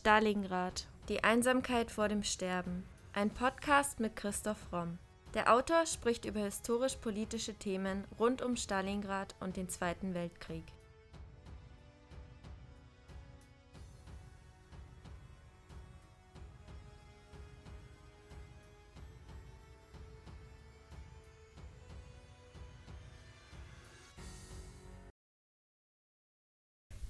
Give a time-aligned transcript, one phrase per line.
[0.00, 0.86] Stalingrad.
[1.10, 2.84] Die Einsamkeit vor dem Sterben.
[3.12, 4.96] Ein Podcast mit Christoph Romm.
[5.34, 10.64] Der Autor spricht über historisch-politische Themen rund um Stalingrad und den Zweiten Weltkrieg.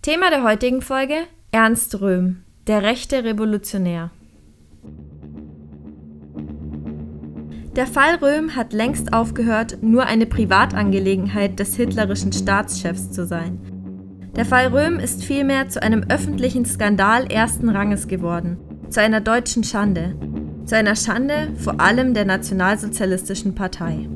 [0.03, 4.11] Thema der heutigen Folge Ernst Röhm, der rechte Revolutionär.
[7.77, 13.61] Der Fall Röhm hat längst aufgehört, nur eine Privatangelegenheit des hitlerischen Staatschefs zu sein.
[14.37, 18.59] Der Fall Röhm ist vielmehr zu einem öffentlichen Skandal ersten Ranges geworden,
[18.91, 20.15] zu einer deutschen Schande,
[20.67, 24.09] zu einer Schande vor allem der Nationalsozialistischen Partei.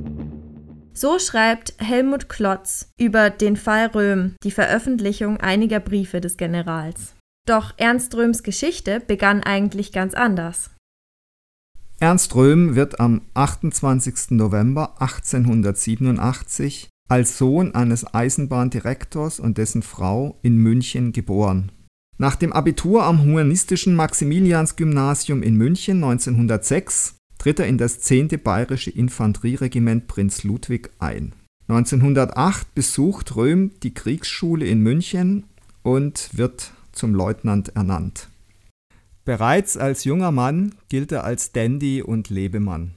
[0.92, 7.13] So schreibt Helmut Klotz über den Fall Röhm die Veröffentlichung einiger Briefe des Generals.
[7.46, 10.70] Doch Ernst Röhms Geschichte begann eigentlich ganz anders.
[12.00, 14.30] Ernst Röhm wird am 28.
[14.30, 21.70] November 1887 als Sohn eines Eisenbahndirektors und dessen Frau in München geboren.
[22.16, 28.28] Nach dem Abitur am humanistischen Maximiliansgymnasium in München 1906 tritt er in das 10.
[28.42, 31.34] Bayerische Infanterieregiment Prinz Ludwig ein.
[31.68, 35.44] 1908 besucht Röhm die Kriegsschule in München
[35.82, 38.28] und wird zum Leutnant ernannt.
[39.24, 42.94] Bereits als junger Mann gilt er als Dandy und Lebemann.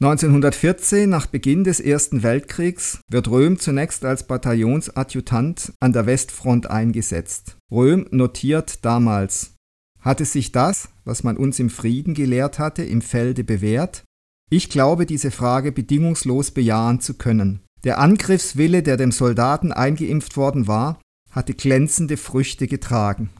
[0.00, 7.56] 1914, nach Beginn des Ersten Weltkriegs, wird Röhm zunächst als Bataillonsadjutant an der Westfront eingesetzt.
[7.70, 9.54] Röhm notiert damals,
[10.00, 14.02] hatte sich das, was man uns im Frieden gelehrt hatte, im Felde bewährt?
[14.50, 17.60] Ich glaube, diese Frage bedingungslos bejahen zu können.
[17.84, 21.00] Der Angriffswille, der dem Soldaten eingeimpft worden war,
[21.32, 23.30] hatte glänzende Früchte getragen.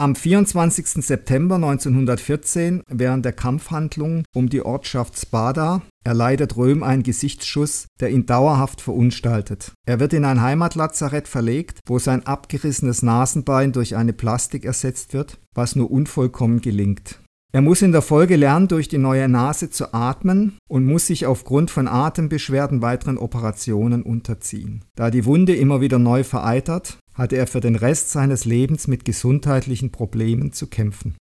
[0.00, 1.04] Am 24.
[1.04, 8.24] September 1914, während der Kampfhandlungen um die Ortschaft Spada, erleidet Röhm einen Gesichtsschuss, der ihn
[8.24, 9.72] dauerhaft verunstaltet.
[9.86, 15.38] Er wird in ein Heimatlazarett verlegt, wo sein abgerissenes Nasenbein durch eine Plastik ersetzt wird,
[15.54, 17.19] was nur unvollkommen gelingt.
[17.52, 21.26] Er muss in der Folge lernen, durch die neue Nase zu atmen und muss sich
[21.26, 24.84] aufgrund von Atembeschwerden weiteren Operationen unterziehen.
[24.94, 29.04] Da die Wunde immer wieder neu vereitert, hatte er für den Rest seines Lebens mit
[29.04, 31.16] gesundheitlichen Problemen zu kämpfen.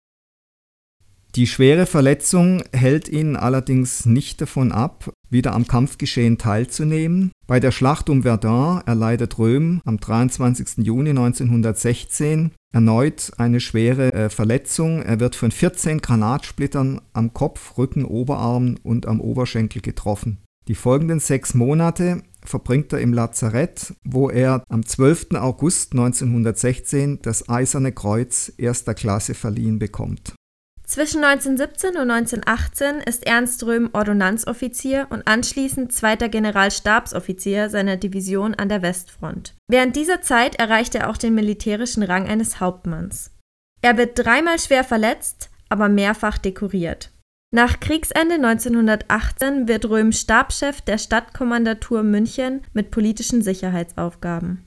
[1.35, 7.31] Die schwere Verletzung hält ihn allerdings nicht davon ab, wieder am Kampfgeschehen teilzunehmen.
[7.45, 10.85] Bei der Schlacht um Verdun erleidet Röhm am 23.
[10.85, 15.03] Juni 1916 erneut eine schwere äh, Verletzung.
[15.03, 20.39] Er wird von 14 Granatsplittern am Kopf, Rücken, Oberarm und am Oberschenkel getroffen.
[20.67, 25.35] Die folgenden sechs Monate verbringt er im Lazarett, wo er am 12.
[25.35, 30.33] August 1916 das Eiserne Kreuz erster Klasse verliehen bekommt.
[30.89, 38.69] Zwischen 1917 und 1918 ist Ernst Röhm Ordonnanzoffizier und anschließend zweiter Generalstabsoffizier seiner Division an
[38.69, 39.53] der Westfront.
[39.67, 43.29] Während dieser Zeit erreicht er auch den militärischen Rang eines Hauptmanns.
[43.83, 47.11] Er wird dreimal schwer verletzt, aber mehrfach dekoriert.
[47.53, 54.65] Nach Kriegsende 1918 wird Röhm Stabschef der Stadtkommandatur München mit politischen Sicherheitsaufgaben.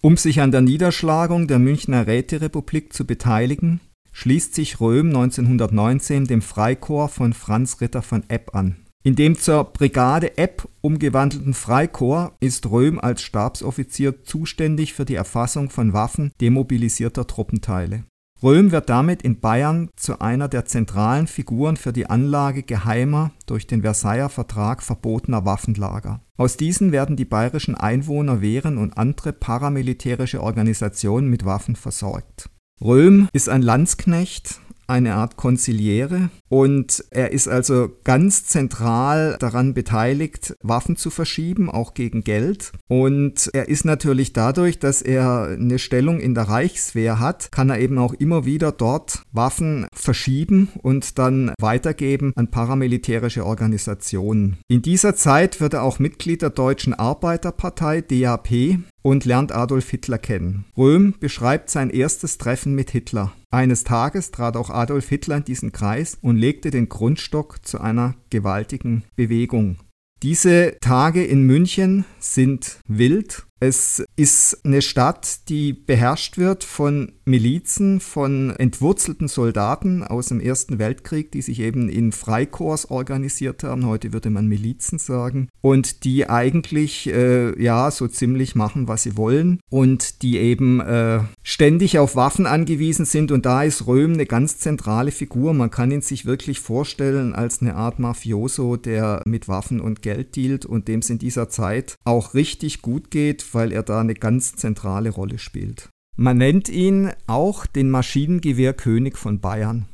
[0.00, 3.80] Um sich an der Niederschlagung der Münchner Räterepublik zu beteiligen,
[4.12, 8.76] schließt sich Röhm 1919 dem Freikorps von Franz Ritter von Epp an.
[9.02, 15.70] In dem zur Brigade Epp umgewandelten Freikorps ist Röhm als Stabsoffizier zuständig für die Erfassung
[15.70, 18.04] von Waffen demobilisierter Truppenteile.
[18.42, 23.66] Röhm wird damit in Bayern zu einer der zentralen Figuren für die Anlage geheimer, durch
[23.66, 26.20] den Versailler Vertrag verbotener Waffenlager.
[26.38, 32.48] Aus diesen werden die bayerischen Einwohner Wehren und andere paramilitärische Organisationen mit Waffen versorgt.
[32.82, 40.56] Röhm ist ein Landsknecht, eine Art Konziliere und er ist also ganz zentral daran beteiligt,
[40.62, 42.72] Waffen zu verschieben, auch gegen Geld.
[42.88, 47.78] Und er ist natürlich dadurch, dass er eine Stellung in der Reichswehr hat, kann er
[47.78, 54.56] eben auch immer wieder dort Waffen verschieben und dann weitergeben an paramilitärische Organisationen.
[54.68, 60.18] In dieser Zeit wird er auch Mitglied der Deutschen Arbeiterpartei DAP und lernt Adolf Hitler
[60.18, 60.64] kennen.
[60.76, 63.32] Röhm beschreibt sein erstes Treffen mit Hitler.
[63.50, 68.14] Eines Tages trat auch Adolf Hitler in diesen Kreis und legte den Grundstock zu einer
[68.30, 69.78] gewaltigen Bewegung.
[70.22, 78.00] Diese Tage in München sind wild Es ist eine Stadt, die beherrscht wird von Milizen,
[78.00, 83.84] von entwurzelten Soldaten aus dem Ersten Weltkrieg, die sich eben in Freikorps organisiert haben.
[83.84, 85.48] Heute würde man Milizen sagen.
[85.60, 89.60] Und die eigentlich, äh, ja, so ziemlich machen, was sie wollen.
[89.68, 93.30] Und die eben äh, ständig auf Waffen angewiesen sind.
[93.30, 95.52] Und da ist Röhm eine ganz zentrale Figur.
[95.52, 100.34] Man kann ihn sich wirklich vorstellen als eine Art Mafioso, der mit Waffen und Geld
[100.34, 104.14] dealt und dem es in dieser Zeit auch richtig gut geht, weil er da eine
[104.14, 105.88] ganz zentrale Rolle spielt.
[106.16, 109.86] Man nennt ihn auch den Maschinengewehrkönig von Bayern.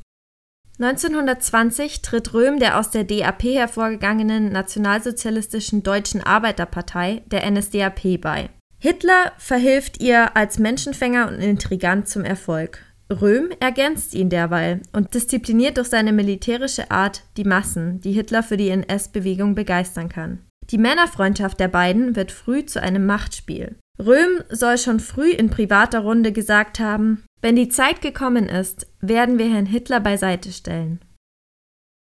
[0.78, 8.50] 1920 tritt Röhm der aus der DAP hervorgegangenen nationalsozialistischen Deutschen Arbeiterpartei, der NSDAP, bei.
[8.78, 12.82] Hitler verhilft ihr als Menschenfänger und Intrigant zum Erfolg.
[13.10, 18.56] Röhm ergänzt ihn derweil und diszipliniert durch seine militärische Art die Massen, die Hitler für
[18.56, 20.40] die NS-Bewegung begeistern kann.
[20.70, 23.76] Die Männerfreundschaft der beiden wird früh zu einem Machtspiel.
[23.98, 29.38] Röhm soll schon früh in privater Runde gesagt haben, wenn die Zeit gekommen ist, werden
[29.38, 31.00] wir Herrn Hitler beiseite stellen.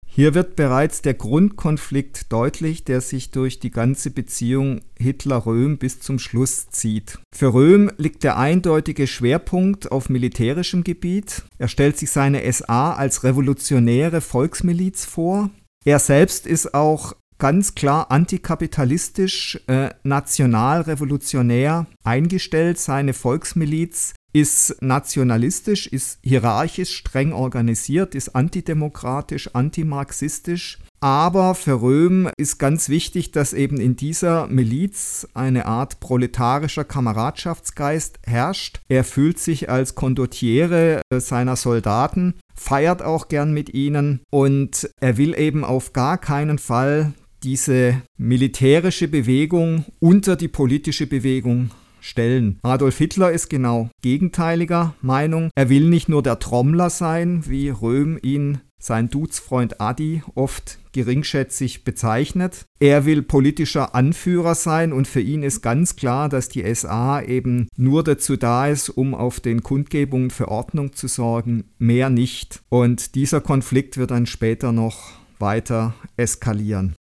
[0.07, 6.19] Hier wird bereits der Grundkonflikt deutlich, der sich durch die ganze Beziehung Hitler-Röhm bis zum
[6.19, 7.19] Schluss zieht.
[7.35, 11.43] Für Röhm liegt der eindeutige Schwerpunkt auf militärischem Gebiet.
[11.57, 15.49] Er stellt sich seine SA als revolutionäre Volksmiliz vor.
[15.83, 22.79] Er selbst ist auch ganz klar antikapitalistisch, äh, nationalrevolutionär eingestellt.
[22.79, 30.79] Seine Volksmiliz ist nationalistisch, ist hierarchisch streng organisiert, ist antidemokratisch, antimarxistisch.
[30.99, 38.19] Aber für Röhm ist ganz wichtig, dass eben in dieser Miliz eine Art proletarischer Kameradschaftsgeist
[38.25, 38.81] herrscht.
[38.89, 45.37] Er fühlt sich als Condottiere seiner Soldaten, feiert auch gern mit ihnen und er will
[45.37, 47.13] eben auf gar keinen Fall
[47.45, 51.69] diese militärische Bewegung unter die politische Bewegung
[52.01, 52.59] stellen.
[52.63, 55.51] Adolf Hitler ist genau gegenteiliger Meinung.
[55.53, 61.83] Er will nicht nur der Trommler sein, wie Röhm ihn sein Duzfreund Adi oft geringschätzig
[61.83, 62.65] bezeichnet.
[62.79, 67.67] Er will politischer Anführer sein und für ihn ist ganz klar, dass die SA eben
[67.77, 72.61] nur dazu da ist, um auf den Kundgebungen für Ordnung zu sorgen, mehr nicht.
[72.69, 76.95] Und dieser Konflikt wird dann später noch weiter eskalieren.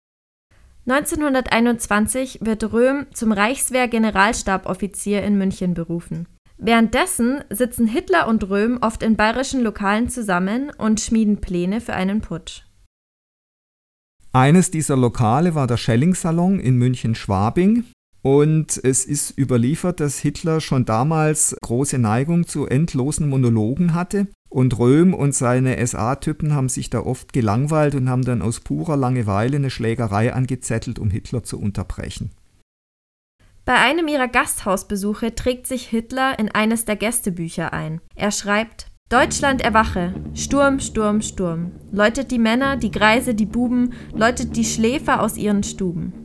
[0.91, 6.27] 1921 wird Röhm zum Reichswehr-Generalstaboffizier in München berufen.
[6.59, 12.21] Währenddessen sitzen Hitler und Röhm oft in bayerischen Lokalen zusammen und schmieden Pläne für einen
[12.21, 12.65] Putsch.
[14.33, 17.85] Eines dieser Lokale war der Schelling-Salon in München-Schwabing,
[18.23, 24.29] und es ist überliefert, dass Hitler schon damals große Neigung zu endlosen Monologen hatte.
[24.50, 28.97] Und Röhm und seine SA-Typen haben sich da oft gelangweilt und haben dann aus purer
[28.97, 32.32] Langeweile eine Schlägerei angezettelt, um Hitler zu unterbrechen.
[33.64, 38.00] Bei einem ihrer Gasthausbesuche trägt sich Hitler in eines der Gästebücher ein.
[38.17, 41.70] Er schreibt: Deutschland erwache, Sturm, Sturm, Sturm.
[41.93, 46.19] Läutet die Männer, die Greise, die Buben, läutet die Schläfer aus ihren Stuben.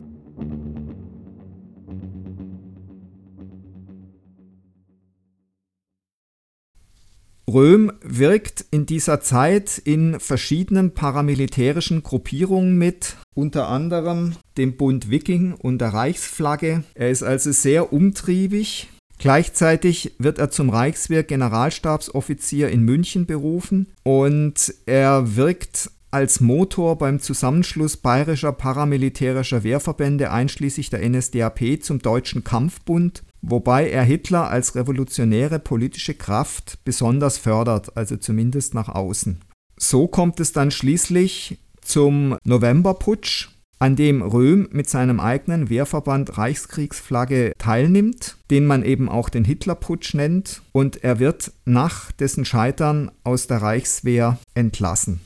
[7.51, 15.53] Röhm wirkt in dieser Zeit in verschiedenen paramilitärischen Gruppierungen mit, unter anderem dem Bund Wiking
[15.53, 16.83] und der Reichsflagge.
[16.95, 18.89] Er ist also sehr umtriebig.
[19.17, 27.97] Gleichzeitig wird er zum Reichswehr-Generalstabsoffizier in München berufen und er wirkt als Motor beim Zusammenschluss
[27.97, 36.13] bayerischer paramilitärischer Wehrverbände einschließlich der NSDAP zum Deutschen Kampfbund wobei er Hitler als revolutionäre politische
[36.13, 39.41] Kraft besonders fördert, also zumindest nach außen.
[39.77, 47.53] So kommt es dann schließlich zum Novemberputsch, an dem Röhm mit seinem eigenen Wehrverband Reichskriegsflagge
[47.57, 53.47] teilnimmt, den man eben auch den Hitlerputsch nennt, und er wird nach dessen Scheitern aus
[53.47, 55.21] der Reichswehr entlassen.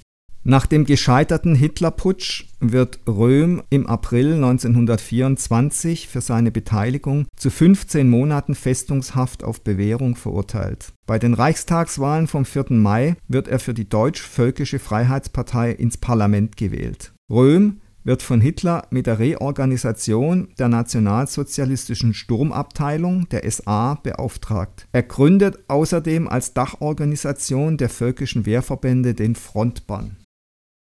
[0.49, 8.55] Nach dem gescheiterten Hitlerputsch wird Röhm im April 1924 für seine Beteiligung zu 15 Monaten
[8.55, 10.93] Festungshaft auf Bewährung verurteilt.
[11.05, 12.65] Bei den Reichstagswahlen vom 4.
[12.69, 17.13] Mai wird er für die Deutsch-Völkische Freiheitspartei ins Parlament gewählt.
[17.29, 24.87] Röhm wird von Hitler mit der Reorganisation der nationalsozialistischen Sturmabteilung der SA beauftragt.
[24.93, 30.17] Er gründet außerdem als Dachorganisation der völkischen Wehrverbände den Frontbann.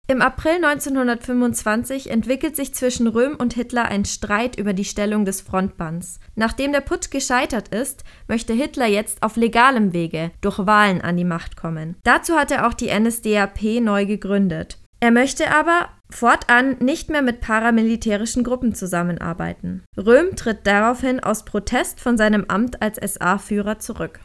[0.07, 5.41] Im April 1925 entwickelt sich zwischen Röhm und Hitler ein Streit über die Stellung des
[5.41, 6.19] Frontbands.
[6.35, 11.23] Nachdem der Putsch gescheitert ist, möchte Hitler jetzt auf legalem Wege durch Wahlen an die
[11.23, 11.95] Macht kommen.
[12.03, 14.77] Dazu hat er auch die NSDAP neu gegründet.
[14.99, 19.83] Er möchte aber fortan nicht mehr mit paramilitärischen Gruppen zusammenarbeiten.
[19.97, 24.19] Röhm tritt daraufhin aus Protest von seinem Amt als SA-Führer zurück.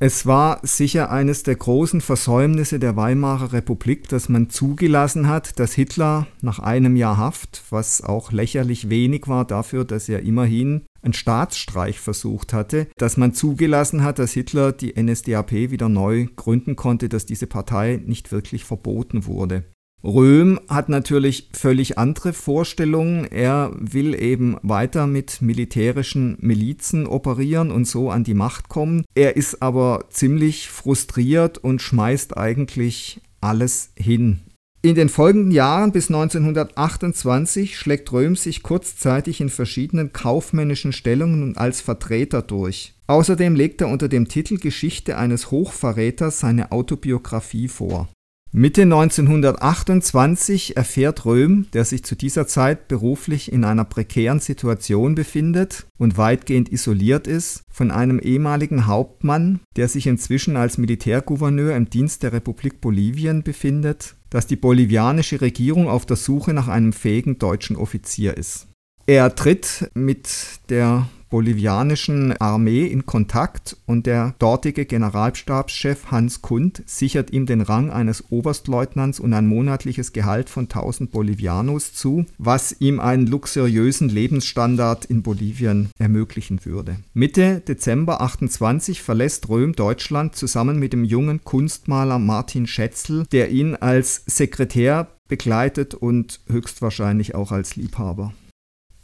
[0.00, 5.72] Es war sicher eines der großen Versäumnisse der Weimarer Republik, dass man zugelassen hat, dass
[5.72, 11.14] Hitler nach einem Jahr Haft, was auch lächerlich wenig war dafür, dass er immerhin einen
[11.14, 17.08] Staatsstreich versucht hatte, dass man zugelassen hat, dass Hitler die NSDAP wieder neu gründen konnte,
[17.08, 19.64] dass diese Partei nicht wirklich verboten wurde.
[20.04, 23.24] Röhm hat natürlich völlig andere Vorstellungen.
[23.24, 29.04] Er will eben weiter mit militärischen Milizen operieren und so an die Macht kommen.
[29.14, 34.40] Er ist aber ziemlich frustriert und schmeißt eigentlich alles hin.
[34.80, 41.58] In den folgenden Jahren bis 1928 schlägt Röhm sich kurzzeitig in verschiedenen kaufmännischen Stellungen und
[41.58, 42.94] als Vertreter durch.
[43.08, 48.08] Außerdem legt er unter dem Titel Geschichte eines Hochverräters seine Autobiografie vor.
[48.50, 55.86] Mitte 1928 erfährt Röhm, der sich zu dieser Zeit beruflich in einer prekären Situation befindet
[55.98, 62.22] und weitgehend isoliert ist, von einem ehemaligen Hauptmann, der sich inzwischen als Militärgouverneur im Dienst
[62.22, 67.76] der Republik Bolivien befindet, dass die bolivianische Regierung auf der Suche nach einem fähigen deutschen
[67.76, 68.66] Offizier ist.
[69.06, 70.28] Er tritt mit
[70.70, 77.90] der bolivianischen Armee in Kontakt und der dortige Generalstabschef Hans Kund sichert ihm den Rang
[77.90, 85.04] eines Oberstleutnants und ein monatliches Gehalt von 1000 Bolivianos zu, was ihm einen luxuriösen Lebensstandard
[85.04, 86.96] in Bolivien ermöglichen würde.
[87.14, 93.74] Mitte Dezember 28 verlässt Röhm Deutschland zusammen mit dem jungen Kunstmaler Martin Schätzl, der ihn
[93.74, 98.32] als Sekretär begleitet und höchstwahrscheinlich auch als Liebhaber.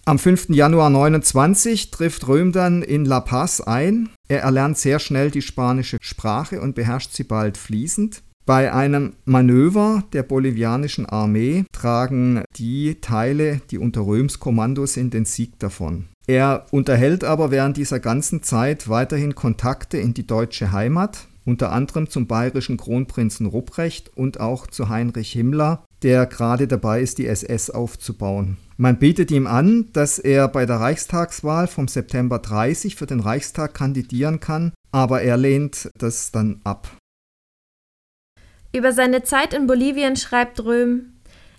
[0.07, 0.51] Am 5.
[0.51, 4.11] Januar 29 trifft Röhm dann in La Paz ein.
[4.29, 8.23] Er erlernt sehr schnell die spanische Sprache und beherrscht sie bald fließend.
[8.45, 15.25] Bei einem Manöver der bolivianischen Armee tragen die Teile, die unter Röms Kommando sind, den
[15.25, 16.05] Sieg davon.
[16.27, 22.11] Er unterhält aber während dieser ganzen Zeit weiterhin Kontakte in die deutsche Heimat, unter anderem
[22.11, 27.71] zum bayerischen Kronprinzen Rupprecht und auch zu Heinrich Himmler, der gerade dabei ist, die SS
[27.71, 28.59] aufzubauen.
[28.77, 33.75] Man bietet ihm an, dass er bei der Reichstagswahl vom September 30 für den Reichstag
[33.75, 36.89] kandidieren kann, aber er lehnt das dann ab.
[38.73, 41.15] Über seine Zeit in Bolivien schreibt Röhm,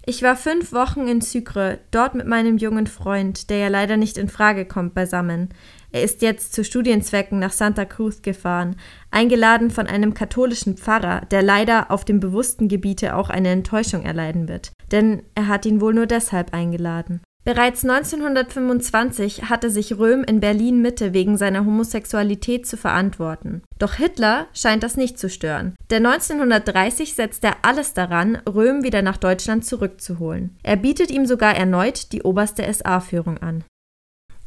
[0.05, 4.19] ich war fünf Wochen in Sucre, dort mit meinem jungen Freund, der ja leider nicht
[4.19, 5.49] in Frage kommt, beisammen.
[5.95, 8.75] Er ist jetzt zu Studienzwecken nach Santa Cruz gefahren,
[9.11, 14.49] eingeladen von einem katholischen Pfarrer, der leider auf dem bewussten Gebiete auch eine Enttäuschung erleiden
[14.49, 17.21] wird, denn er hat ihn wohl nur deshalb eingeladen.
[17.45, 23.61] Bereits 1925 hatte sich Röhm in Berlin Mitte wegen seiner Homosexualität zu verantworten.
[23.79, 29.01] Doch Hitler scheint das nicht zu stören, denn 1930 setzt er alles daran, Röhm wieder
[29.01, 30.57] nach Deutschland zurückzuholen.
[30.61, 33.63] Er bietet ihm sogar erneut die oberste SA-Führung an.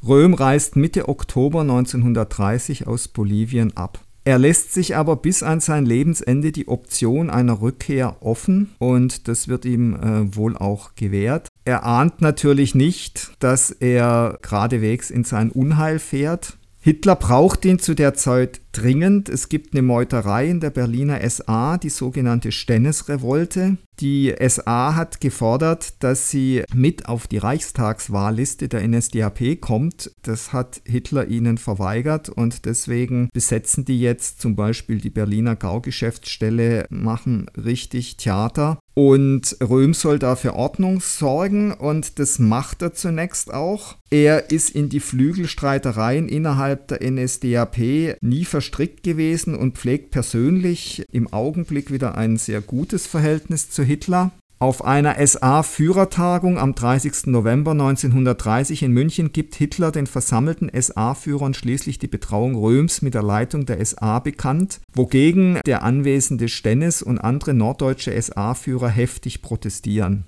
[0.07, 4.01] Röhm reist Mitte Oktober 1930 aus Bolivien ab.
[4.25, 9.49] Er lässt sich aber bis an sein Lebensende die Option einer Rückkehr offen und das
[9.49, 11.49] wird ihm äh, wohl auch gewährt.
[11.65, 16.59] Er ahnt natürlich nicht, dass er geradewegs in sein Unheil fährt.
[16.81, 19.29] Hitler braucht ihn zu der Zeit dringend.
[19.29, 23.79] Es gibt eine Meuterei in der Berliner SA, die sogenannte Stennes-Revolte.
[24.01, 30.13] Die SA hat gefordert, dass sie mit auf die Reichstagswahlliste der NSDAP kommt.
[30.23, 36.87] Das hat Hitler ihnen verweigert und deswegen besetzen die jetzt zum Beispiel die Berliner Gaugeschäftsstelle,
[36.91, 38.79] machen richtig Theater.
[38.99, 43.97] Und Röhm soll dafür Ordnung sorgen und das macht er zunächst auch.
[44.11, 51.33] Er ist in die Flügelstreitereien innerhalb der NSDAP nie verstrickt gewesen und pflegt persönlich im
[51.33, 54.31] Augenblick wieder ein sehr gutes Verhältnis zu Hitler.
[54.61, 57.27] Auf einer SA-Führertagung am 30.
[57.27, 63.23] November 1930 in München gibt Hitler den versammelten SA-Führern schließlich die Betrauung Röms mit der
[63.23, 70.25] Leitung der SA bekannt, wogegen der anwesende Stennes und andere norddeutsche SA-Führer heftig protestieren.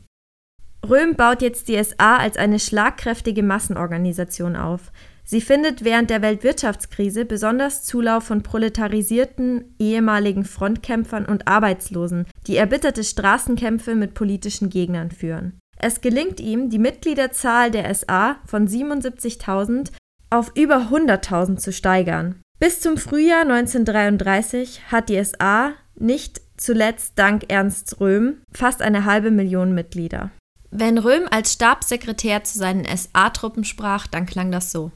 [0.88, 4.92] Röhm baut jetzt die SA als eine schlagkräftige Massenorganisation auf.
[5.30, 13.04] Sie findet während der Weltwirtschaftskrise besonders Zulauf von proletarisierten ehemaligen Frontkämpfern und Arbeitslosen, die erbitterte
[13.04, 15.60] Straßenkämpfe mit politischen Gegnern führen.
[15.78, 19.92] Es gelingt ihm, die Mitgliederzahl der SA von 77.000
[20.30, 22.42] auf über 100.000 zu steigern.
[22.58, 29.30] Bis zum Frühjahr 1933 hat die SA nicht zuletzt dank Ernst Röhm fast eine halbe
[29.30, 30.32] Million Mitglieder.
[30.72, 34.90] Wenn Röhm als Stabssekretär zu seinen SA-Truppen sprach, dann klang das so.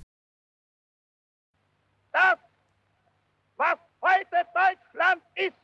[2.15, 2.39] Das,
[3.57, 5.57] was heute Deutschland ist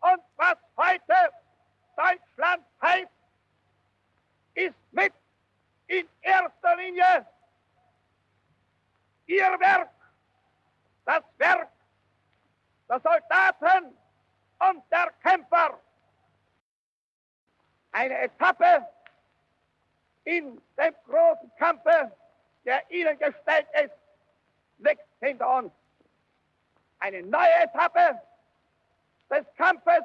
[0.00, 1.32] und was heute
[1.96, 3.10] Deutschland heißt,
[4.54, 5.12] ist mit
[5.88, 7.26] in erster Linie
[9.26, 9.90] ihr Werk,
[11.04, 11.68] das Werk
[12.88, 13.96] der Soldaten
[14.70, 15.78] und der Kämpfer.
[17.92, 18.86] Eine Etappe
[20.24, 22.12] in dem großen Kampfe,
[22.64, 24.01] der ihnen gestellt ist,
[24.82, 25.72] liegt hinter uns.
[26.98, 28.20] Eine neue Etappe
[29.30, 30.04] des Kampfes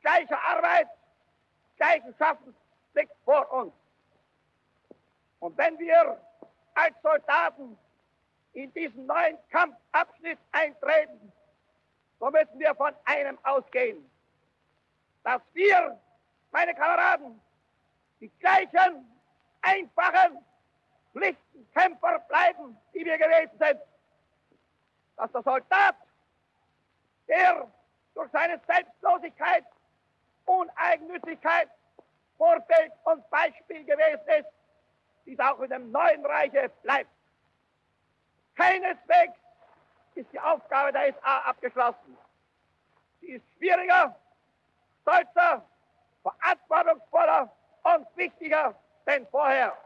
[0.00, 0.88] gleicher Arbeit,
[1.76, 2.54] gleichen Schaffens
[2.94, 3.72] liegt vor uns.
[5.40, 6.20] Und wenn wir
[6.74, 7.76] als Soldaten
[8.52, 11.32] in diesen neuen Kampfabschnitt eintreten,
[12.20, 14.08] so müssen wir von einem ausgehen,
[15.24, 15.98] dass wir,
[16.52, 17.40] meine Kameraden,
[18.20, 19.20] die gleichen
[19.62, 20.38] einfachen
[21.14, 23.80] Pflichtenkämpfer bleiben, die wir gewesen sind.
[25.16, 25.96] Dass der Soldat,
[27.28, 27.70] der
[28.14, 29.64] durch seine Selbstlosigkeit,
[30.44, 31.70] Uneigennützigkeit
[32.36, 34.48] Vorbild und Beispiel gewesen ist,
[35.24, 37.10] dies auch in dem neuen Reiche bleibt.
[38.56, 39.38] Keineswegs
[40.14, 42.18] ist die Aufgabe der SA abgeschlossen.
[43.20, 44.14] Sie ist schwieriger,
[45.02, 45.64] stolzer,
[46.22, 47.50] verantwortungsvoller
[47.84, 48.74] und wichtiger
[49.06, 49.76] denn vorher.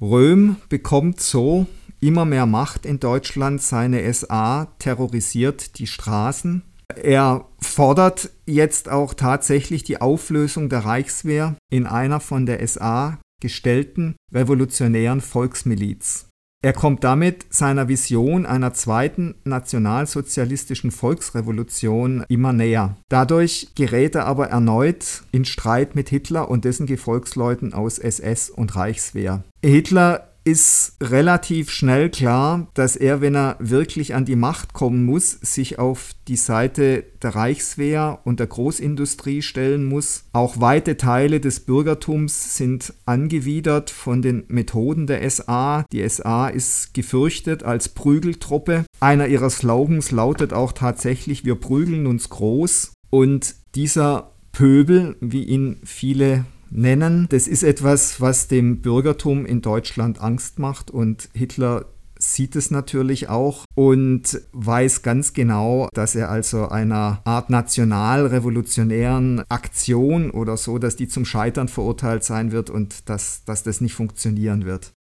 [0.00, 1.66] Röhm bekommt so
[2.00, 3.62] immer mehr Macht in Deutschland.
[3.62, 6.62] Seine SA terrorisiert die Straßen.
[6.94, 14.16] Er fordert jetzt auch tatsächlich die Auflösung der Reichswehr in einer von der SA gestellten
[14.32, 16.26] revolutionären Volksmiliz.
[16.62, 22.96] Er kommt damit seiner Vision einer zweiten nationalsozialistischen Volksrevolution immer näher.
[23.08, 28.74] Dadurch gerät er aber erneut in Streit mit Hitler und dessen Gefolgsleuten aus SS und
[28.74, 29.44] Reichswehr.
[29.62, 35.32] Hitler ist relativ schnell klar, dass er, wenn er wirklich an die Macht kommen muss,
[35.32, 40.22] sich auf die Seite der Reichswehr und der Großindustrie stellen muss.
[40.32, 45.84] Auch weite Teile des Bürgertums sind angewidert von den Methoden der SA.
[45.90, 48.84] Die SA ist gefürchtet als Prügeltruppe.
[49.00, 52.92] Einer ihrer Slogans lautet auch tatsächlich, wir prügeln uns groß.
[53.10, 57.26] Und dieser Pöbel, wie ihn viele nennen.
[57.30, 61.86] Das ist etwas, was dem Bürgertum in Deutschland Angst macht und Hitler
[62.18, 70.30] sieht es natürlich auch und weiß ganz genau, dass er also einer Art nationalrevolutionären Aktion
[70.30, 74.64] oder so, dass die zum Scheitern verurteilt sein wird und dass, dass das nicht funktionieren
[74.64, 74.92] wird.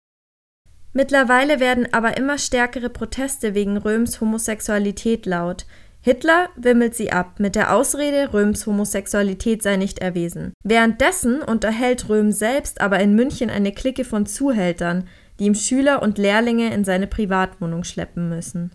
[0.93, 5.65] Mittlerweile werden aber immer stärkere Proteste wegen Röms Homosexualität laut.
[6.06, 10.54] Hitler wimmelt sie ab mit der Ausrede, Röms Homosexualität sei nicht erwiesen.
[10.63, 15.08] Währenddessen unterhält Röhm selbst aber in München eine Clique von Zuhältern,
[15.39, 18.70] die ihm Schüler und Lehrlinge in seine Privatwohnung schleppen müssen.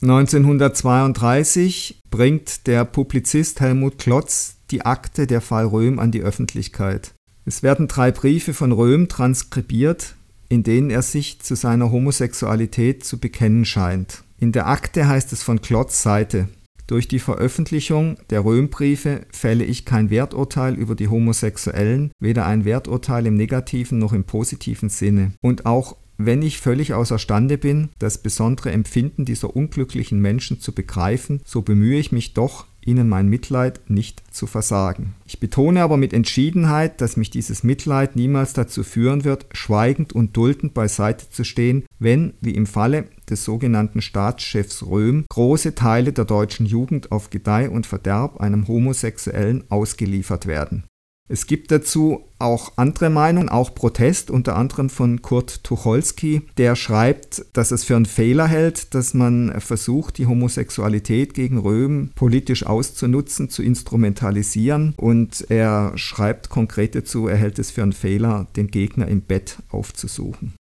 [0.00, 7.12] 1932 bringt der Publizist Helmut Klotz die Akte der Fall Röhm an die Öffentlichkeit.
[7.44, 10.14] Es werden drei Briefe von Röhm transkribiert,
[10.48, 14.22] in denen er sich zu seiner Homosexualität zu bekennen scheint.
[14.40, 16.48] In der Akte heißt es von Klotz Seite,
[16.86, 23.26] durch die Veröffentlichung der Römbriefe fälle ich kein Werturteil über die Homosexuellen, weder ein Werturteil
[23.26, 25.32] im negativen noch im positiven Sinne.
[25.42, 31.40] Und auch wenn ich völlig außerstande bin, das besondere Empfinden dieser unglücklichen Menschen zu begreifen,
[31.44, 35.14] so bemühe ich mich doch, ihnen mein Mitleid nicht zu versagen.
[35.26, 40.36] Ich betone aber mit Entschiedenheit, dass mich dieses Mitleid niemals dazu führen wird, schweigend und
[40.36, 46.24] duldend beiseite zu stehen, wenn, wie im Falle des sogenannten Staatschefs Röhm, große Teile der
[46.24, 50.84] deutschen Jugend auf Gedeih und Verderb einem Homosexuellen ausgeliefert werden.
[51.28, 57.44] Es gibt dazu auch andere Meinungen, auch Protest, unter anderem von Kurt Tucholsky, der schreibt,
[57.52, 63.50] dass es für einen Fehler hält, dass man versucht, die Homosexualität gegen Röhm politisch auszunutzen,
[63.50, 64.94] zu instrumentalisieren.
[64.96, 69.58] Und er schreibt konkret dazu, er hält es für einen Fehler, den Gegner im Bett
[69.70, 70.54] aufzusuchen.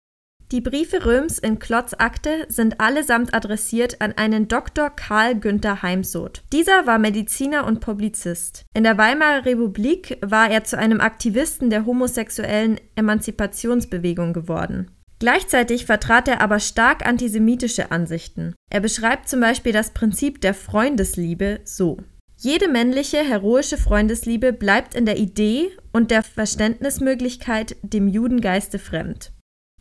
[0.54, 4.88] Die Briefe Röms in Klotzakte sind allesamt adressiert an einen Dr.
[4.88, 6.44] Karl Günther Heimsoth.
[6.52, 8.64] Dieser war Mediziner und Publizist.
[8.72, 14.92] In der Weimarer Republik war er zu einem Aktivisten der homosexuellen Emanzipationsbewegung geworden.
[15.18, 18.54] Gleichzeitig vertrat er aber stark antisemitische Ansichten.
[18.70, 21.96] Er beschreibt zum Beispiel das Prinzip der Freundesliebe so.
[22.36, 29.32] Jede männliche, heroische Freundesliebe bleibt in der Idee und der Verständnismöglichkeit dem Judengeiste fremd.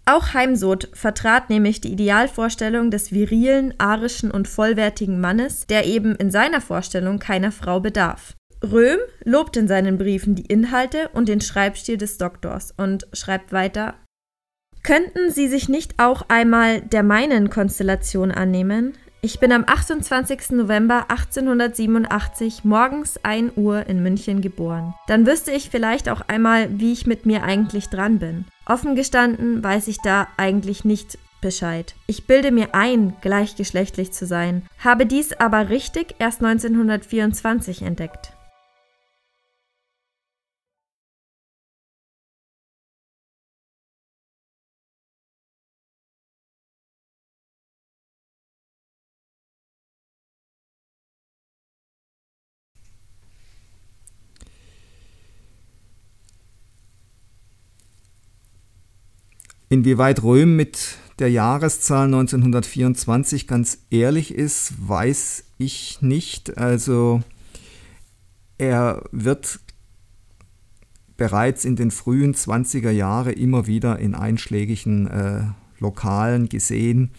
[0.06, 6.30] Auch Heimsoth vertrat nämlich die Idealvorstellung des virilen, arischen und vollwertigen Mannes, der eben in
[6.30, 8.36] seiner Vorstellung keiner Frau bedarf.
[8.62, 13.96] Röhm lobt in seinen Briefen die Inhalte und den Schreibstil des Doktors und schreibt weiter
[14.84, 18.94] Könnten Sie sich nicht auch einmal der meinen Konstellation annehmen?
[19.22, 20.52] Ich bin am 28.
[20.52, 24.94] November 1887 morgens 1 Uhr in München geboren.
[25.08, 28.44] Dann wüsste ich vielleicht auch einmal, wie ich mit mir eigentlich dran bin.
[28.65, 31.95] Offen gestanden weiß ich da eigentlich nicht Bescheid.
[32.08, 38.34] Ich bilde mir ein, gleichgeschlechtlich zu sein, habe dies aber richtig erst 1924 entdeckt.
[59.74, 66.60] Inwieweit Röhm mit der Jahreszahl 1924 ganz ehrlich ist, weiß ich nicht.
[66.60, 67.24] Also
[68.60, 69.60] er wird
[71.18, 75.42] bereits in den frühen 20er Jahren immer wieder in einschlägigen äh,
[75.80, 77.10] Lokalen gesehen.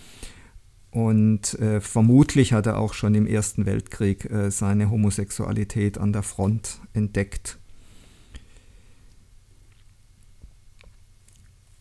[0.92, 6.22] Und äh, vermutlich hat er auch schon im Ersten Weltkrieg äh, seine Homosexualität an der
[6.22, 7.58] Front entdeckt.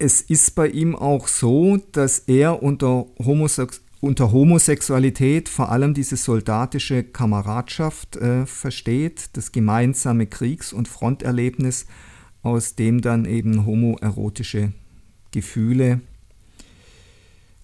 [0.03, 6.17] Es ist bei ihm auch so, dass er unter, Homosex unter Homosexualität vor allem diese
[6.17, 11.85] soldatische Kameradschaft äh, versteht, das gemeinsame Kriegs- und Fronterlebnis,
[12.41, 14.73] aus dem dann eben homoerotische
[15.31, 16.01] Gefühle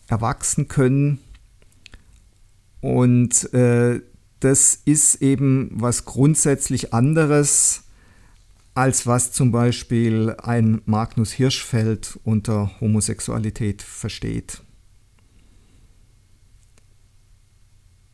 [0.08, 1.20] erwachsen können.
[2.80, 4.00] Und äh,
[4.40, 7.84] das ist eben was grundsätzlich anderes
[8.80, 14.62] als was zum Beispiel ein Magnus Hirschfeld unter Homosexualität versteht.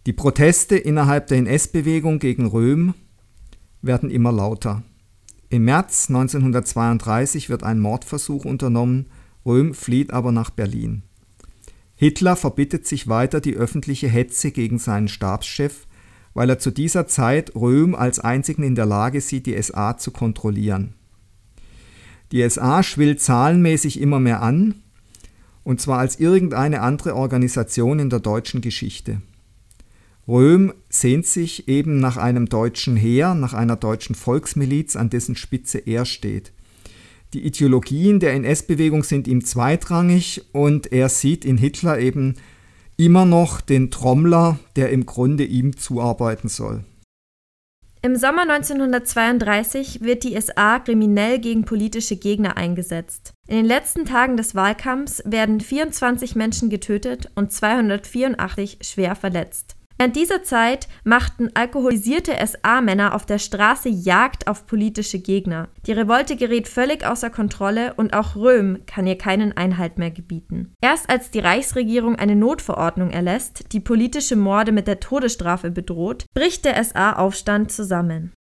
[0.07, 2.95] Die Proteste innerhalb der NS-Bewegung gegen Röhm
[3.83, 4.81] werden immer lauter.
[5.49, 9.05] Im März 1932 wird ein Mordversuch unternommen,
[9.45, 11.03] Röhm flieht aber nach Berlin.
[11.93, 15.85] Hitler verbittet sich weiter die öffentliche Hetze gegen seinen Stabschef,
[16.35, 20.11] weil er zu dieser Zeit Röhm als einzigen in der Lage sieht, die SA zu
[20.11, 20.93] kontrollieren.
[22.31, 24.75] Die SA schwillt zahlenmäßig immer mehr an,
[25.63, 29.21] und zwar als irgendeine andere Organisation in der deutschen Geschichte.
[30.27, 35.77] Röhm sehnt sich eben nach einem deutschen Heer, nach einer deutschen Volksmiliz, an dessen Spitze
[35.77, 36.51] er steht.
[37.33, 42.35] Die Ideologien der NS-Bewegung sind ihm zweitrangig und er sieht in Hitler eben
[42.97, 46.83] immer noch den Trommler, der im Grunde ihm zuarbeiten soll.
[48.01, 53.33] Im Sommer 1932 wird die SA kriminell gegen politische Gegner eingesetzt.
[53.47, 59.74] In den letzten Tagen des Wahlkampfs werden 24 Menschen getötet und 284 schwer verletzt.
[59.97, 65.69] Während dieser Zeit machten alkoholisierte SA-Männer auf der Straße Jagd auf politische Gegner.
[65.85, 70.73] Die Revolte gerät völlig außer Kontrolle und auch Röhm kann ihr keinen Einhalt mehr gebieten.
[70.81, 76.65] Erst als die Reichsregierung eine Notverordnung erlässt, die politische Morde mit der Todesstrafe bedroht, bricht
[76.65, 78.33] der SA-Aufstand zusammen.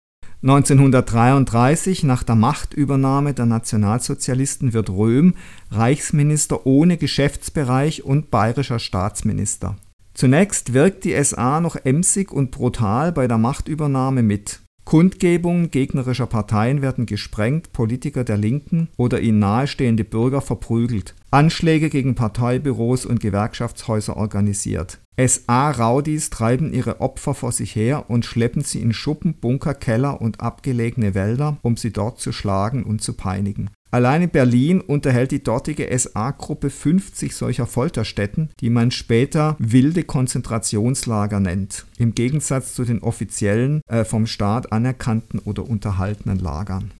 [0.41, 5.35] 1933, nach der Machtübernahme der Nationalsozialisten, wird Röhm
[5.71, 9.77] Reichsminister ohne Geschäftsbereich und bayerischer Staatsminister.
[10.13, 14.61] Zunächst wirkt die SA noch emsig und brutal bei der Machtübernahme mit.
[14.85, 22.15] Kundgebungen gegnerischer Parteien werden gesprengt, Politiker der Linken oder ihnen nahestehende Bürger verprügelt, Anschläge gegen
[22.15, 24.99] Parteibüros und Gewerkschaftshäuser organisiert.
[25.17, 30.41] SA-Raudis treiben ihre Opfer vor sich her und schleppen sie in Schuppen, Bunker, Keller und
[30.41, 33.69] abgelegene Wälder, um sie dort zu schlagen und zu peinigen.
[33.93, 41.39] Allein in Berlin unterhält die dortige SA-Gruppe 50 solcher Folterstätten, die man später wilde Konzentrationslager
[41.39, 46.91] nennt, im Gegensatz zu den offiziellen, äh, vom Staat anerkannten oder unterhaltenen Lagern.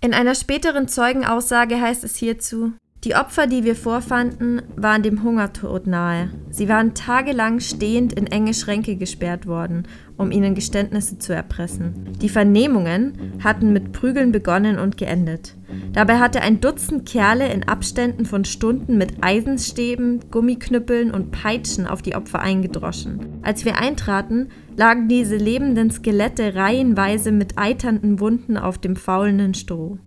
[0.00, 2.74] In einer späteren Zeugenaussage heißt es hierzu,
[3.04, 6.30] die Opfer, die wir vorfanden, waren dem Hungertod nahe.
[6.48, 12.12] Sie waren tagelang stehend in enge Schränke gesperrt worden, um ihnen Geständnisse zu erpressen.
[12.22, 15.54] Die Vernehmungen hatten mit Prügeln begonnen und geendet.
[15.92, 22.02] Dabei hatte ein Dutzend Kerle in Abständen von Stunden mit Eisenstäben, Gummiknüppeln und Peitschen auf
[22.02, 23.40] die Opfer eingedroschen.
[23.42, 29.98] Als wir eintraten, lagen diese lebenden Skelette reihenweise mit eiternden Wunden auf dem faulenden Stroh.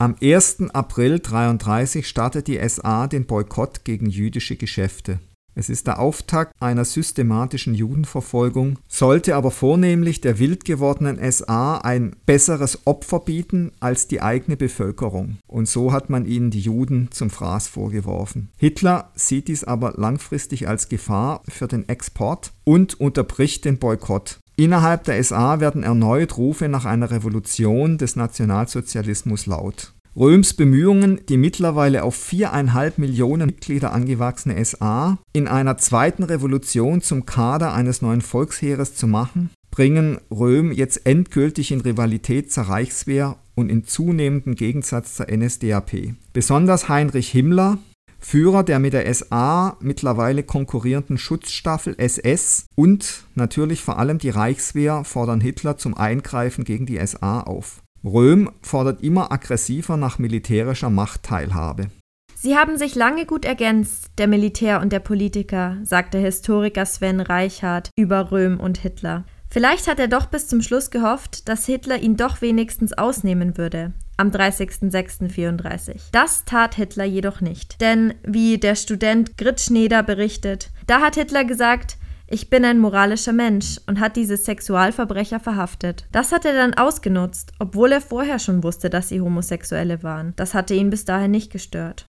[0.00, 0.70] Am 1.
[0.72, 5.18] April 1933 startet die SA den Boykott gegen jüdische Geschäfte.
[5.58, 12.14] Es ist der Auftakt einer systematischen Judenverfolgung, sollte aber vornehmlich der wild gewordenen SA ein
[12.26, 15.38] besseres Opfer bieten als die eigene Bevölkerung.
[15.48, 18.50] Und so hat man ihnen die Juden zum Fraß vorgeworfen.
[18.56, 24.38] Hitler sieht dies aber langfristig als Gefahr für den Export und unterbricht den Boykott.
[24.54, 29.92] Innerhalb der SA werden erneut Rufe nach einer Revolution des Nationalsozialismus laut.
[30.18, 37.24] Röms Bemühungen, die mittlerweile auf viereinhalb Millionen Mitglieder angewachsene SA in einer zweiten Revolution zum
[37.24, 43.70] Kader eines neuen Volksheeres zu machen, bringen Röhm jetzt endgültig in Rivalität zur Reichswehr und
[43.70, 46.14] in zunehmendem Gegensatz zur NSDAP.
[46.32, 47.78] Besonders Heinrich Himmler,
[48.18, 55.04] Führer der mit der SA mittlerweile konkurrierenden Schutzstaffel SS und natürlich vor allem die Reichswehr
[55.04, 57.82] fordern Hitler zum Eingreifen gegen die SA auf.
[58.04, 61.88] Röhm fordert immer aggressiver nach militärischer Machtteilhabe.
[62.34, 67.20] Sie haben sich lange gut ergänzt, der Militär und der Politiker, sagt der Historiker Sven
[67.20, 69.24] Reichardt über Röhm und Hitler.
[69.50, 73.92] Vielleicht hat er doch bis zum Schluss gehofft, dass Hitler ihn doch wenigstens ausnehmen würde,
[74.16, 76.00] am 30.06.34.
[76.12, 77.80] Das tat Hitler jedoch nicht.
[77.80, 81.96] Denn, wie der Student Gritschneder berichtet, da hat Hitler gesagt,
[82.30, 86.06] ich bin ein moralischer Mensch und hat diese Sexualverbrecher verhaftet.
[86.12, 90.34] Das hat er dann ausgenutzt, obwohl er vorher schon wusste, dass sie Homosexuelle waren.
[90.36, 92.04] Das hatte ihn bis dahin nicht gestört.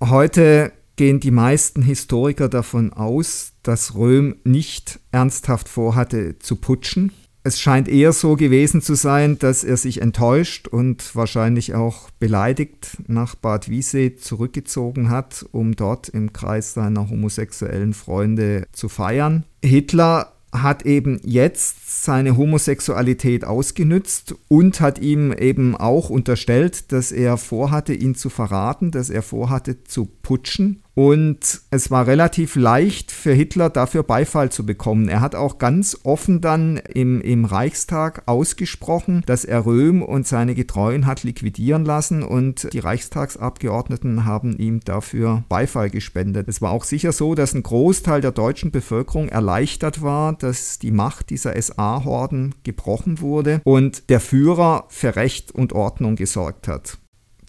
[0.00, 7.12] Heute gehen die meisten Historiker davon aus, dass Röhm nicht ernsthaft vorhatte zu putschen.
[7.44, 12.98] Es scheint eher so gewesen zu sein, dass er sich enttäuscht und wahrscheinlich auch beleidigt
[13.08, 19.44] nach Bad Wiessee zurückgezogen hat, um dort im Kreis seiner homosexuellen Freunde zu feiern.
[19.64, 27.38] Hitler hat eben jetzt seine Homosexualität ausgenützt und hat ihm eben auch unterstellt, dass er
[27.38, 30.81] vorhatte, ihn zu verraten, dass er vorhatte zu putschen.
[30.94, 35.08] Und es war relativ leicht für Hitler dafür Beifall zu bekommen.
[35.08, 40.54] Er hat auch ganz offen dann im, im Reichstag ausgesprochen, dass er Röhm und seine
[40.54, 46.48] Getreuen hat liquidieren lassen und die Reichstagsabgeordneten haben ihm dafür Beifall gespendet.
[46.48, 50.90] Es war auch sicher so, dass ein Großteil der deutschen Bevölkerung erleichtert war, dass die
[50.90, 56.98] Macht dieser SA-Horden gebrochen wurde und der Führer für Recht und Ordnung gesorgt hat.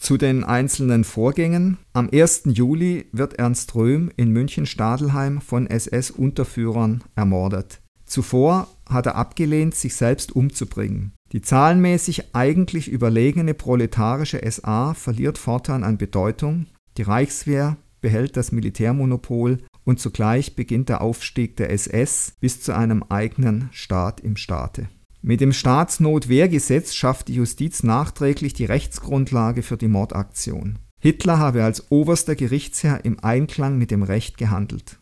[0.03, 1.77] Zu den einzelnen Vorgängen.
[1.93, 2.41] Am 1.
[2.47, 7.79] Juli wird Ernst Röhm in München-Stadelheim von SS-Unterführern ermordet.
[8.03, 11.13] Zuvor hat er abgelehnt, sich selbst umzubringen.
[11.31, 16.65] Die zahlenmäßig eigentlich überlegene proletarische SA verliert fortan an Bedeutung,
[16.97, 23.03] die Reichswehr behält das Militärmonopol und zugleich beginnt der Aufstieg der SS bis zu einem
[23.03, 24.89] eigenen Staat im Staate.
[25.25, 30.79] Mit dem Staatsnotwehrgesetz schafft die Justiz nachträglich die Rechtsgrundlage für die Mordaktion.
[30.99, 34.99] Hitler habe als oberster Gerichtsherr im Einklang mit dem Recht gehandelt.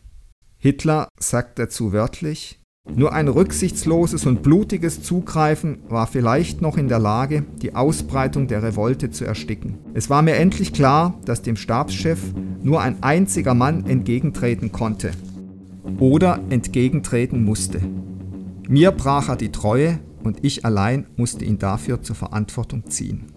[0.58, 2.60] Hitler sagt dazu wörtlich,
[2.94, 8.62] nur ein rücksichtsloses und blutiges Zugreifen war vielleicht noch in der Lage, die Ausbreitung der
[8.62, 9.78] Revolte zu ersticken.
[9.92, 12.20] Es war mir endlich klar, dass dem Stabschef
[12.62, 15.10] nur ein einziger Mann entgegentreten konnte
[15.98, 17.80] oder entgegentreten musste.
[18.68, 23.32] Mir brach er die Treue und ich allein musste ihn dafür zur Verantwortung ziehen.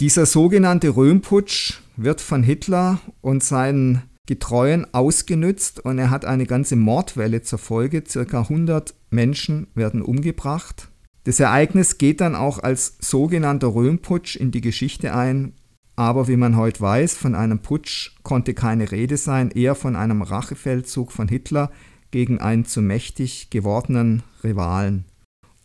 [0.00, 6.76] Dieser sogenannte Röhmputsch wird von Hitler und seinen Getreuen ausgenützt und er hat eine ganze
[6.76, 8.04] Mordwelle zur Folge.
[8.06, 10.88] Circa 100 Menschen werden umgebracht.
[11.24, 15.54] Das Ereignis geht dann auch als sogenannter Röhmputsch in die Geschichte ein,
[15.96, 20.22] aber wie man heute weiß, von einem Putsch konnte keine Rede sein, eher von einem
[20.22, 21.72] Rachefeldzug von Hitler
[22.10, 25.04] gegen einen zu mächtig gewordenen Rivalen.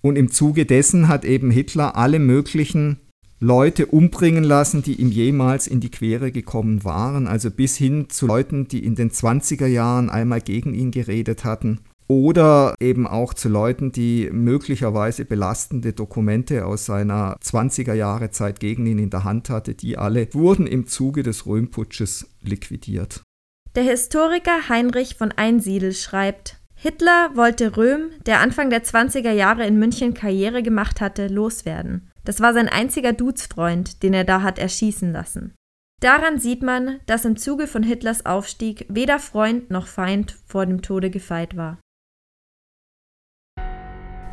[0.01, 2.97] Und im Zuge dessen hat eben Hitler alle möglichen
[3.39, 8.27] Leute umbringen lassen, die ihm jemals in die Quere gekommen waren, also bis hin zu
[8.27, 13.49] Leuten, die in den 20er Jahren einmal gegen ihn geredet hatten oder eben auch zu
[13.49, 19.49] Leuten, die möglicherweise belastende Dokumente aus seiner 20er Jahre Zeit gegen ihn in der Hand
[19.49, 23.23] hatte, die alle wurden im Zuge des Röhmputsches liquidiert.
[23.75, 29.79] Der Historiker Heinrich von Einsiedel schreibt, Hitler wollte Röhm, der Anfang der 20er Jahre in
[29.79, 32.11] München Karriere gemacht hatte, loswerden.
[32.23, 35.55] Das war sein einziger Duzfreund, den er da hat erschießen lassen.
[36.01, 40.83] Daran sieht man, dass im Zuge von Hitlers Aufstieg weder Freund noch Feind vor dem
[40.83, 41.79] Tode gefeit war.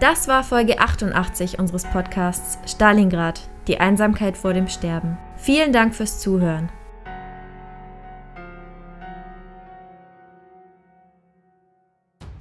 [0.00, 5.16] Das war Folge 88 unseres Podcasts Stalingrad, die Einsamkeit vor dem Sterben.
[5.36, 6.70] Vielen Dank fürs Zuhören.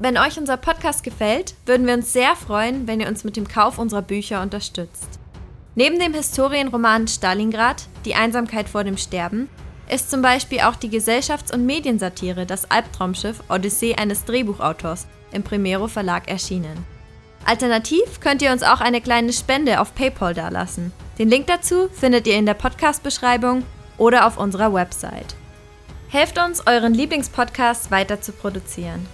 [0.02, 3.50] Wenn euch unser Podcast gefällt, würden wir uns sehr freuen, wenn ihr uns mit dem
[3.50, 5.20] Kauf unserer Bücher unterstützt.
[5.76, 9.50] Neben dem Historienroman Stalingrad, Die Einsamkeit vor dem Sterben,
[9.90, 15.90] ist zum Beispiel auch die Gesellschafts- und Mediensatire Das Albtraumschiff Odyssee eines Drehbuchautors im Primero
[15.90, 16.86] Verlag erschienen.
[17.44, 20.94] Alternativ könnt ihr uns auch eine kleine Spende auf PayPal dalassen.
[21.18, 23.66] Den Link dazu findet ihr in der Podcast-Beschreibung
[23.98, 25.36] oder auf unserer Website.
[26.08, 29.06] Helft uns, euren Lieblingspodcast weiter zu produzieren.